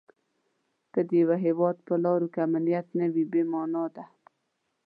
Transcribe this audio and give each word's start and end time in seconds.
که 0.93 0.99
د 1.07 1.09
یوه 1.21 1.37
هیواد 1.45 1.77
په 1.87 1.93
لارو 2.03 2.27
کې 2.33 2.39
امنیت 2.47 2.87
نه 2.99 3.05
وي 3.13 3.23
بې 3.31 3.43
مانا 3.51 3.85
ده. 3.95 4.05